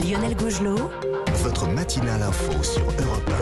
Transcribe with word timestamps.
Lionel 0.00 0.36
Gougelot. 0.36 0.90
Votre 1.42 1.66
matinale 1.68 2.22
info 2.22 2.62
sur 2.62 2.82
Europe 2.82 3.32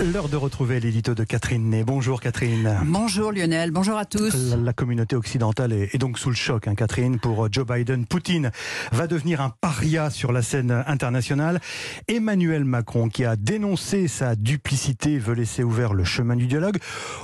L'heure 0.00 0.28
de 0.28 0.36
retrouver 0.36 0.80
l'édito 0.80 1.14
de 1.14 1.22
Catherine 1.22 1.68
Ney. 1.70 1.84
Bonjour 1.84 2.20
Catherine. 2.20 2.78
Bonjour 2.86 3.30
Lionel, 3.30 3.70
bonjour 3.70 3.96
à 3.96 4.04
tous. 4.04 4.34
La, 4.50 4.56
la 4.56 4.72
communauté 4.72 5.14
occidentale 5.16 5.72
est, 5.72 5.94
est, 5.94 5.98
donc 5.98 6.18
sous 6.18 6.30
le 6.30 6.34
choc, 6.34 6.66
hein, 6.66 6.74
Catherine, 6.74 7.20
pour 7.20 7.46
Joe 7.52 7.66
Biden. 7.66 8.06
Poutine 8.06 8.50
va 8.90 9.06
devenir 9.06 9.40
un 9.42 9.50
paria 9.50 10.10
sur 10.10 10.32
la 10.32 10.42
scène 10.42 10.82
internationale. 10.86 11.60
Emmanuel 12.08 12.64
Macron, 12.64 13.08
qui 13.08 13.24
a 13.24 13.36
dénoncé 13.36 14.08
sa 14.08 14.34
duplicité, 14.34 15.18
veut 15.18 15.34
laisser 15.34 15.62
ouvert 15.62 15.94
le 15.94 16.04
chemin 16.04 16.36
du 16.36 16.46
dialogue. 16.46 16.78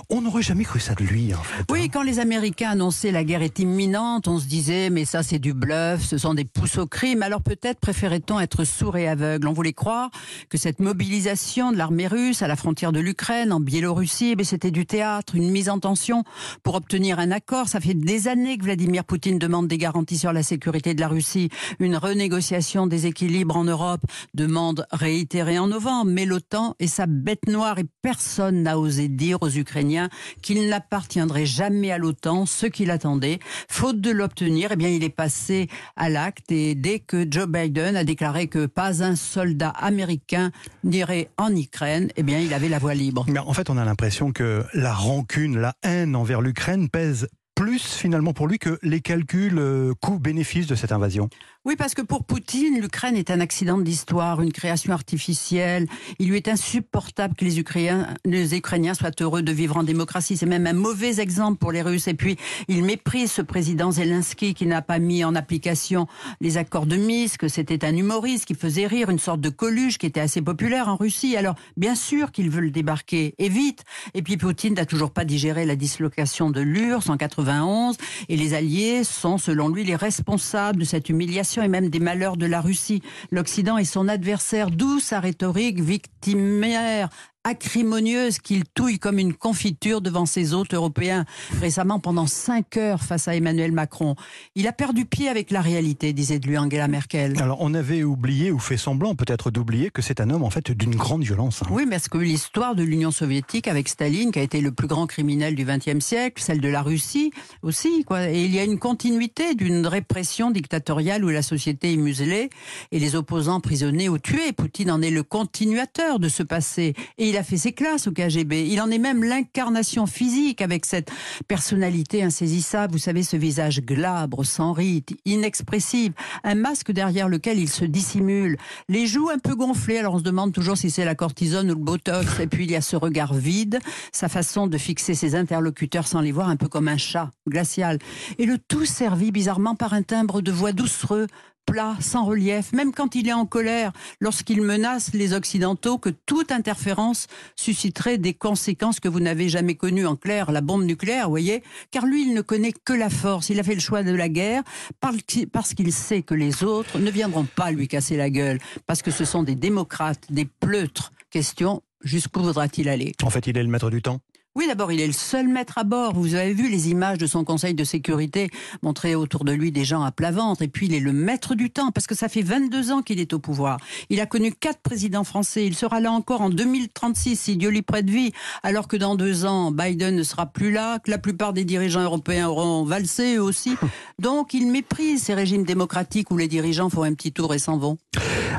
On 0.09 0.21
n'aurait 0.21 0.43
jamais 0.43 0.65
cru 0.65 0.79
ça 0.79 0.95
de 0.95 1.03
lui, 1.03 1.35
en 1.35 1.43
fait. 1.43 1.65
Oui, 1.71 1.85
hein. 1.85 1.89
quand 1.93 2.03
les 2.03 2.21
Américains 2.21 2.71
annonçaient 2.71 3.13
la 3.13 3.25
guerre 3.25 3.43
est 3.43 3.59
imminente, 3.59 4.29
on 4.29 4.39
se 4.39 4.47
disait, 4.47 4.91
mais 4.91 5.05
ça 5.05 5.23
c'est 5.23 5.41
du 5.41 5.53
bluff, 5.53 6.05
ce 6.05 6.19
sont 6.19 6.35
des 6.35 6.45
pousses 6.45 6.79
au 6.79 6.87
crime. 6.87 7.23
Alors 7.23 7.43
peut-être 7.43 7.81
préférait-on 7.81 8.39
être 8.39 8.65
sourd 8.79 8.97
et 8.97 9.09
aveugle. 9.09 9.49
On 9.49 9.53
voulait 9.53 9.73
croire 9.73 10.11
que 10.51 10.57
cette 10.57 10.79
mobilisation 10.79 11.73
de 11.73 11.77
l'armée 11.77 12.07
russe 12.07 12.43
à 12.43 12.49
la 12.49 12.55
frontière 12.55 12.93
de 12.93 13.01
l'Ukraine, 13.01 13.53
en 13.53 13.59
Biélorussie, 13.59 14.37
eh 14.39 14.45
c'était 14.45 14.71
du 14.71 14.87
théâtre, 14.87 15.35
une 15.35 15.51
mise 15.51 15.69
en 15.69 15.81
tension 15.81 16.23
pour 16.63 16.77
obtenir 16.77 17.19
un 17.19 17.33
accord. 17.33 17.69
Ça 17.69 17.81
fait 17.81 17.95
des 17.95 18.29
années 18.29 18.57
que 18.57 18.63
Vladimir 18.63 19.05
Poutine 19.05 19.39
demande 19.39 19.67
des 19.67 19.79
garanties 19.79 20.17
sur 20.17 20.33
la 20.33 20.45
sécurité 20.45 20.95
de 20.95 21.01
la 21.01 21.09
Russie, 21.09 21.49
une 21.81 21.97
renégociation 21.97 22.87
des 22.87 23.07
équilibres 23.07 23.57
en 23.57 23.65
Europe, 23.65 24.03
demande 24.35 24.87
réitérée 24.93 25.59
en 25.59 25.67
novembre. 25.67 26.13
Mais 26.13 26.25
l'OTAN 26.25 26.77
est 26.79 26.87
sa 26.87 27.07
bête 27.07 27.49
noire 27.49 27.81
et 27.81 27.87
personne 28.01 28.63
n'a 28.63 28.79
osé 28.79 29.09
dire 29.09 29.39
aux 29.41 29.51
Ukrainiens 29.51 30.09
qu'il 30.41 30.69
n'appartiendrait 30.69 31.47
jamais 31.47 31.91
à 31.91 31.99
l'OTAN, 31.99 32.47
ce 32.47 32.67
qu'il 32.67 32.93
attendait. 32.93 33.41
Faute 33.69 34.01
de 34.01 34.11
l'obtenir, 34.11 34.71
eh 34.71 34.77
bien, 34.77 34.89
il 34.89 35.03
est 35.03 35.09
passé 35.09 35.69
à 35.97 36.09
l'acte 36.09 36.53
et 36.53 36.77
dès 36.77 37.01
que 37.01 37.27
Joe 37.29 37.49
Biden 37.49 37.97
a 37.97 38.05
déclaré 38.05 38.47
que 38.47 38.68
pas 38.69 39.03
un 39.03 39.17
soldat 39.17 39.71
américain 39.71 40.51
n'irait 40.85 41.31
en 41.37 41.55
Ukraine, 41.55 42.11
eh 42.17 42.23
bien, 42.23 42.39
il 42.39 42.55
avait 42.55 42.69
la 42.69 42.79
voie 42.79 42.95
libre. 42.95 43.25
Mais 43.29 43.39
en 43.39 43.53
fait, 43.53 43.71
on 43.71 43.77
a 43.77 43.85
l'impression 43.85 44.33
que 44.33 44.65
la 44.75 44.93
rancune, 44.93 45.59
la 45.59 45.75
haine 45.83 46.15
envers 46.15 46.41
l'Ukraine 46.41 46.89
pèse 46.89 47.29
plus 47.59 47.83
finalement 47.83 48.33
pour 48.33 48.47
lui 48.47 48.61
que 48.61 48.79
les 48.85 49.01
calculs 49.01 49.59
euh, 49.59 49.93
coûts-bénéfices 50.01 50.69
de 50.69 50.77
cette 50.77 50.93
invasion? 50.93 51.29
Oui, 51.65 51.75
parce 51.77 51.93
que 51.93 52.03
pour 52.03 52.25
Poutine, 52.25 52.81
l'Ukraine 52.81 53.17
est 53.17 53.33
un 53.33 53.41
accident 53.41 53.77
de 53.77 53.83
l'histoire, 53.83 54.41
une 54.41 54.53
création 54.53 54.93
artificielle. 54.93 55.87
Il 56.21 56.29
lui 56.29 56.37
est 56.37 56.49
insupportable 56.49 57.35
que 57.35 57.45
les 57.45 57.59
Ukrainiens, 57.59 58.95
soient 58.95 59.11
heureux 59.21 59.43
de 59.43 59.53
vivre 59.53 59.77
en 59.77 59.83
démocratie. 59.83 60.37
C'est 60.37 60.47
même 60.47 60.69
un 60.69 60.73
mauvais 60.73 61.21
exemple 61.21 61.59
pour 61.59 61.73
les 61.73 61.83
Russes. 61.83 62.07
Et 62.07 62.15
puis, 62.15 62.37
il 62.69 62.85
méprise 62.85 63.33
ce 63.33 63.43
président 63.43 63.91
Zelensky 63.91 64.55
qui 64.55 64.67
n'a 64.67 64.81
pas 64.81 65.01
mis 65.01 65.25
en 65.25 65.35
application 65.35 66.07
les 66.41 66.59
accords 66.59 66.87
de 66.87 66.97
Minsk. 66.97 67.51
C'était 67.51 67.85
un 67.85 67.95
humoriste 67.97 68.47
qui 68.47 68.55
faisait 68.55 68.87
rire, 68.87 69.11
une 69.11 69.19
sorte 69.19 69.41
de 69.41 69.51
Coluche 69.51 69.99
qui 69.99 70.07
était 70.07 70.21
assez 70.21 70.41
populaire 70.41 70.89
en 70.89 70.97
Russie. 70.97 71.37
Alors, 71.37 71.57
bien 71.77 71.97
sûr 71.97 72.31
qu'il 72.31 72.51
veut 72.51 72.63
le 72.63 72.71
débarquer, 72.71 73.35
et 73.37 73.49
vite. 73.49 73.83
Et 74.15 74.23
puis, 74.23 74.37
Poutine 74.37 74.75
n'a 74.75 74.87
toujours 74.87 75.11
pas 75.11 75.25
digéré 75.25 75.67
la 75.67 75.77
dislocation 75.77 76.51
de 76.51 76.61
l'URSS 76.61 77.11
en 77.11 77.17
91. 77.49 77.97
Et 78.29 78.37
les 78.37 78.55
Alliés 78.55 79.05
sont, 79.05 79.39
selon 79.39 79.69
lui, 79.69 79.85
les 79.85 79.97
responsables 79.97 80.81
de 80.81 80.85
cette 80.85 81.09
humiliation 81.09 81.63
et 81.63 81.69
même 81.69 81.89
des 81.89 82.01
malheurs 82.01 82.37
de 82.37 82.47
la 82.47 82.61
Russie. 82.61 83.03
L'Occident 83.31 83.79
est 83.79 83.85
son 83.85 84.09
adversaire, 84.09 84.71
d'où 84.71 85.01
sa 85.01 85.21
rhétorique 85.21 85.81
victimaire 85.81 87.09
acrimonieuse 87.49 88.39
qu'il 88.39 88.65
touille 88.65 88.99
comme 88.99 89.19
une 89.19 89.35
confiture 89.35 90.01
devant 90.01 90.27
ses 90.27 90.53
hôtes 90.53 90.75
européens 90.75 91.25
récemment 91.61 91.99
pendant 91.99 92.27
cinq 92.27 92.77
heures 92.77 93.03
face 93.03 93.27
à 93.27 93.35
Emmanuel 93.35 93.73
Macron. 93.73 94.15
Il 94.55 94.67
a 94.67 94.73
perdu 94.73 95.07
pied 95.07 95.29
avec 95.29 95.51
la 95.51 95.63
réalité, 95.63 96.13
disait 96.13 96.39
de 96.39 96.47
lui 96.47 96.59
Angela 96.59 96.89
Merkel. 96.89 97.41
Alors 97.41 97.59
on 97.61 97.73
avait 97.73 98.05
oublié 98.05 98.53
ou 98.53 98.59
fait 98.59 98.77
semblant 98.77 99.15
peut-être 99.15 99.51
d'oublier 99.51 99.91
que 99.91 100.03
c'est 100.03 100.21
un 100.21 100.29
homme 100.29 100.45
en 100.45 100.51
fait 100.51 100.71
d'une 100.71 100.95
grande 100.95 101.25
violence. 101.25 101.63
Hein. 101.63 101.69
Oui, 101.71 101.87
parce 101.89 102.09
que 102.09 102.19
l'histoire 102.19 102.75
de 102.75 102.83
l'Union 102.83 103.11
soviétique 103.11 103.67
avec 103.67 103.89
Staline, 103.89 104.31
qui 104.31 104.39
a 104.39 104.43
été 104.43 104.61
le 104.61 104.73
plus 104.73 104.87
grand 104.87 105.07
criminel 105.07 105.55
du 105.55 105.65
XXe 105.65 106.05
siècle, 106.05 106.43
celle 106.43 106.61
de 106.61 106.69
la 106.69 106.83
Russie 106.83 107.33
aussi, 107.63 108.05
quoi. 108.05 108.29
Et 108.29 108.45
il 108.45 108.55
y 108.55 108.59
a 108.59 108.65
une 108.65 108.79
continuité 108.79 109.55
d'une 109.55 109.87
répression 109.87 110.51
dictatoriale 110.51 111.25
où 111.25 111.29
la 111.29 111.43
société 111.43 111.95
est 111.95 111.97
muselée 111.97 112.51
et 112.93 112.99
les 112.99 113.17
opposants 113.17 113.61
prisonnés 113.61 114.11
ou 114.11 114.19
tués. 114.19 114.53
Poutine 114.53 114.91
en 114.91 115.01
est 115.01 115.11
le 115.11 115.23
continuateur 115.23 116.19
de 116.19 116.29
ce 116.29 116.43
passé. 116.43 116.95
Et 117.17 117.29
il 117.29 117.37
a 117.39 117.43
fait 117.43 117.57
ses 117.57 117.73
classes 117.73 118.07
au 118.07 118.13
KGB. 118.13 118.69
Il 118.69 118.81
en 118.81 118.91
est 118.91 118.99
même 118.99 119.23
l'incarnation 119.23 120.07
physique 120.07 120.61
avec 120.61 120.85
cette 120.85 121.11
personnalité 121.47 122.23
insaisissable. 122.23 122.93
Vous 122.93 122.99
savez, 122.99 123.23
ce 123.23 123.37
visage 123.37 123.81
glabre, 123.81 124.45
sans 124.45 124.73
rite, 124.73 125.17
inexpressive, 125.25 126.13
un 126.45 126.55
masque 126.55 126.93
derrière 126.93 127.29
lequel 127.29 127.59
il 127.59 127.69
se 127.69 127.85
dissimule, 127.85 128.57
les 128.89 129.07
joues 129.07 129.31
un 129.31 129.39
peu 129.39 129.55
gonflées. 129.55 129.99
Alors 129.99 130.15
on 130.15 130.19
se 130.19 130.25
demande 130.25 130.53
toujours 130.53 130.77
si 130.77 130.91
c'est 130.91 131.05
la 131.05 131.15
cortisone 131.15 131.71
ou 131.71 131.75
le 131.75 131.81
botox. 131.81 132.41
Et 132.41 132.47
puis 132.47 132.65
il 132.65 132.71
y 132.71 132.77
a 132.77 132.81
ce 132.81 132.97
regard 132.97 133.35
vide, 133.35 133.79
sa 134.13 134.29
façon 134.29 134.67
de 134.67 134.77
fixer 134.77 135.15
ses 135.15 135.35
interlocuteurs 135.35 136.07
sans 136.07 136.21
les 136.21 136.33
voir, 136.33 136.49
un 136.49 136.57
peu 136.57 136.69
comme 136.69 136.89
un 136.89 136.99
chat 136.99 137.31
glacial. 137.49 137.99
Et 138.39 138.47
le 138.47 138.59
tout 138.59 138.85
servi 138.85 139.31
bizarrement 139.31 139.77
par 139.77 139.95
un 139.95 140.03
timbre 140.03 140.41
de 140.43 140.51
voix 140.51 140.73
doucereux, 140.73 141.27
plat, 141.69 141.97
sans 142.01 142.25
relief, 142.25 142.73
même 142.73 142.93
quand 142.93 143.15
il 143.15 143.29
est 143.29 143.33
en 143.33 143.45
colère, 143.45 143.93
lorsqu'il 144.21 144.63
menace 144.63 145.13
les 145.13 145.35
Occidentaux 145.35 145.99
que 145.99 146.09
toute 146.09 146.51
interférence 146.51 147.27
susciterait 147.57 148.17
des 148.17 148.33
conséquences 148.33 149.01
que 149.01 149.09
vous 149.09 149.21
n'avez 149.21 149.49
jamais 149.49 149.75
connues. 149.75 150.07
En 150.07 150.17
clair, 150.17 150.51
la 150.51 150.63
bombe 150.63 150.85
nucléaire, 150.85 151.25
vous 151.25 151.31
voyez 151.31 151.63
Car 151.91 152.07
lui, 152.07 152.23
il 152.23 152.35
ne 152.35 152.41
connaît 152.41 152.73
que 152.73 152.93
la 152.95 153.11
force. 153.11 153.51
Il 153.51 153.61
a 153.61 153.63
fait 153.63 153.75
le 153.75 153.81
choix 153.81 154.03
de 154.03 154.13
la 154.13 154.29
guerre 154.29 154.63
parce 155.01 155.75
qu'il 155.75 155.93
sait 155.93 156.23
que 156.23 156.35
les 156.35 156.65
autres 156.65 156.99
ne 156.99 157.11
viendront 157.11 157.45
pas 157.45 157.71
lui 157.71 157.87
casser 157.87 158.17
la 158.17 158.31
gueule, 158.31 158.59
parce 158.87 159.03
que 159.03 159.11
ce 159.11 159.25
sont 159.25 159.43
des 159.43 159.55
démocrates, 159.55 160.25
des 160.31 160.47
pleutres. 160.47 161.13
Question, 161.31 161.83
jusqu'où 162.03 162.41
voudra-t-il 162.41 162.89
aller? 162.89 163.13
En 163.23 163.31
fait, 163.31 163.47
il 163.47 163.59
est 163.59 163.63
le 163.63 163.69
maître 163.69 163.91
du 163.91 164.01
temps 164.01 164.21
oui, 164.59 164.67
d'abord, 164.67 164.91
il 164.91 165.01
est 165.01 165.07
le 165.07 165.13
seul 165.13 165.47
maître 165.47 165.79
à 165.79 165.85
bord. 165.85 166.15
Vous 166.15 166.35
avez 166.35 166.53
vu 166.53 166.69
les 166.69 166.89
images 166.89 167.19
de 167.19 167.27
son 167.27 167.45
conseil 167.45 167.75
de 167.75 167.85
sécurité 167.85 168.51
montrer 168.83 169.15
autour 169.15 169.45
de 169.45 169.53
lui 169.53 169.71
des 169.71 169.85
gens 169.85 170.03
à 170.03 170.11
plat 170.11 170.33
ventre. 170.33 170.63
Et 170.63 170.69
puis, 170.69 170.87
il 170.87 170.95
est 170.95 171.01
le 171.01 171.13
maître 171.13 171.55
du 171.55 171.71
temps 171.71 171.93
parce 171.93 172.09
que 172.09 172.17
ça 172.17 172.29
fait 172.29 172.43
22 172.43 172.91
ans 172.91 173.03
qu'il 173.03 173.21
est 173.21 173.33
au 173.33 173.39
pouvoir. 173.39 173.79
Il 174.11 174.21
a 174.21 174.27
connu 174.27 174.53
quatre 174.53 174.81
présidents 174.81 175.23
français. 175.23 175.65
Il 175.65 175.77
sera 175.77 176.01
là 176.01 176.11
encore 176.11 176.41
en 176.41 176.51
2036 176.51 177.37
si 177.37 177.57
Dieu 177.57 177.71
lui 177.71 177.83
prête 177.83 178.11
vie. 178.11 178.33
Alors 178.65 178.89
que 178.89 178.97
dans 178.97 179.15
deux 179.15 179.45
ans, 179.45 179.71
Biden 179.71 180.17
ne 180.17 180.25
sera 180.25 180.47
plus 180.47 180.73
là, 180.73 180.99
que 180.99 181.11
la 181.13 181.19
plupart 181.19 181.53
des 181.53 181.65
dirigeants 181.65 182.03
européens 182.03 182.49
auront 182.49 182.83
valsé 182.83 183.37
eux 183.37 183.43
aussi. 183.43 183.77
Donc, 184.19 184.55
il 184.55 184.67
méprise 184.73 185.23
ces 185.23 185.35
régimes 185.35 185.63
démocratiques 185.63 186.33
où 186.33 186.37
les 186.37 186.49
dirigeants 186.49 186.91
font 186.91 187.05
un 187.05 187.15
petit 187.15 187.33
tour 187.33 187.55
et 187.55 187.61
s'en 187.61 187.79
vont. 187.79 187.97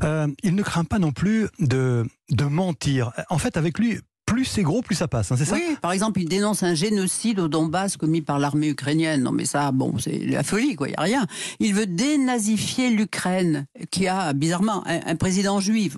Euh, 0.03 0.27
il 0.43 0.55
ne 0.55 0.61
craint 0.61 0.85
pas 0.85 0.99
non 0.99 1.11
plus 1.11 1.47
de, 1.59 2.07
de 2.29 2.45
mentir. 2.45 3.11
En 3.29 3.37
fait, 3.37 3.57
avec 3.57 3.79
lui, 3.79 3.99
plus 4.39 4.45
c'est 4.45 4.63
gros, 4.63 4.81
plus 4.81 4.95
ça 4.95 5.09
passe, 5.09 5.33
hein, 5.33 5.35
c'est 5.37 5.43
ça 5.43 5.57
par 5.81 5.91
exemple, 5.91 6.21
il 6.21 6.29
dénonce 6.29 6.63
un 6.63 6.73
génocide 6.73 7.39
au 7.39 7.49
Donbass 7.49 7.97
commis 7.97 8.21
par 8.21 8.39
l'armée 8.39 8.69
ukrainienne. 8.69 9.21
Non 9.21 9.33
mais 9.33 9.43
ça, 9.43 9.73
bon, 9.73 9.97
c'est 9.97 10.17
la 10.17 10.43
folie, 10.43 10.75
quoi, 10.75 10.87
il 10.87 10.91
n'y 10.91 10.97
a 10.97 11.01
rien. 11.01 11.27
Il 11.59 11.73
veut 11.73 11.85
dénazifier 11.85 12.89
l'Ukraine, 12.89 13.65
qui 13.91 14.07
a, 14.07 14.31
bizarrement, 14.31 14.83
un, 14.85 15.15
président 15.17 15.59
juif. 15.59 15.97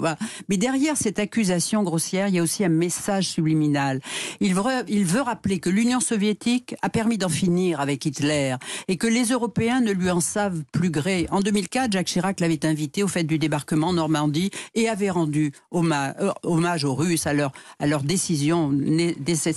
Mais 0.50 0.58
derrière 0.58 0.98
cette 0.98 1.20
accusation 1.20 1.84
grossière, 1.84 2.30
il 2.30 2.36
y 2.36 2.40
a 2.40 2.42
aussi 2.42 2.66
un 2.66 2.70
message 2.70 3.28
subliminal. 3.28 4.02
Il 4.40 4.56
veut, 4.56 5.22
rappeler 5.22 5.60
que 5.60 5.70
l'Union 5.70 6.00
soviétique 6.00 6.76
a 6.82 6.90
permis 6.90 7.20
d'en 7.20 7.30
finir 7.30 7.80
avec 7.80 8.04
Hitler 8.06 8.56
et 8.88 8.98
que 8.98 9.06
les 9.06 9.26
Européens 9.26 9.82
ne 9.82 9.92
lui 9.92 10.10
en 10.10 10.20
savent 10.20 10.64
plus 10.72 10.90
gré. 10.90 11.28
En 11.30 11.42
2004, 11.42 11.92
Jacques 11.92 12.08
Chirac 12.08 12.40
l'avait 12.40 12.66
invité 12.66 13.04
au 13.04 13.08
fait 13.08 13.24
du 13.24 13.38
débarquement 13.38 13.90
en 13.90 13.94
Normandie 13.94 14.50
et 14.74 14.90
avait 14.90 15.12
rendu 15.12 15.52
hommage, 15.70 16.16
euh, 16.20 16.32
hommage 16.42 16.86
aux 16.86 16.96
Russes 16.96 17.28
à 17.28 17.34
leur 17.34 18.04
décision 18.04 18.31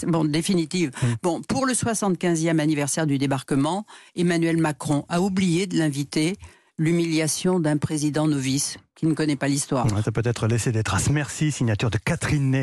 bon, 0.07 0.25
définitive. 0.25 0.91
Bon, 1.23 1.43
pour 1.43 1.67
le 1.67 1.73
75e 1.73 2.59
anniversaire 2.59 3.07
du 3.07 3.19
débarquement, 3.19 3.87
Emmanuel 4.17 4.57
Macron 4.57 5.05
a 5.09 5.21
oublié 5.21 5.67
de 5.67 5.79
l'inviter 5.79 6.37
l'humiliation 6.79 7.61
d'un 7.61 7.77
président 7.77 8.27
novice 8.27 8.79
qui 8.95 9.07
ne 9.07 9.15
connaît 9.15 9.37
pas 9.37 9.49
l'histoire. 9.49 9.87
Ça 10.05 10.13
peut 10.13 10.23
être 10.25 10.47
laissé 10.47 10.73
des 10.73 10.83
traces. 10.83 11.11
Merci, 11.11 11.51
signature 11.51 11.91
de 11.91 11.99
Catherine 11.99 12.51
Ney. 12.51 12.63